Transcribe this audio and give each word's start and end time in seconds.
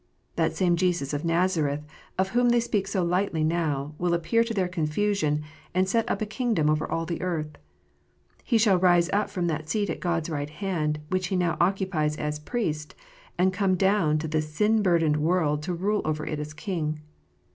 That 0.35 0.55
same 0.55 0.77
Jesus 0.77 1.13
of 1.13 1.23
Nazareth 1.23 1.83
of 2.17 2.29
whom 2.29 2.49
they 2.49 2.59
speak 2.59 2.87
so 2.87 3.03
lightly 3.03 3.43
now, 3.43 3.93
will 3.99 4.15
appear 4.15 4.43
to 4.43 4.51
their 4.51 4.67
confusion, 4.67 5.43
and 5.75 5.87
set 5.87 6.09
up 6.09 6.23
a 6.23 6.25
kingdom 6.25 6.71
over 6.71 6.89
all 6.91 7.05
the 7.05 7.21
earth. 7.21 7.55
He 8.43 8.57
shall 8.57 8.79
rise 8.79 9.11
up 9.13 9.29
from 9.29 9.45
that 9.45 9.69
seat 9.69 9.91
at 9.91 9.99
God 9.99 10.23
s 10.23 10.29
right 10.31 10.49
hand, 10.49 11.01
which 11.09 11.27
He 11.27 11.35
now 11.35 11.55
occupies 11.61 12.15
as 12.17 12.39
Priest, 12.39 12.95
and 13.37 13.53
come 13.53 13.75
down 13.75 14.17
to 14.17 14.27
this 14.27 14.49
sin 14.51 14.81
burdened 14.81 15.17
world 15.17 15.61
to 15.61 15.73
rule 15.75 16.01
over 16.03 16.25
it 16.25 16.39
as 16.39 16.55
King. 16.55 17.01